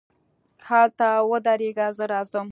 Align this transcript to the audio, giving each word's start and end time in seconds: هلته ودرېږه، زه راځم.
هلته 0.69 1.09
ودرېږه، 1.31 1.87
زه 1.97 2.05
راځم. 2.11 2.39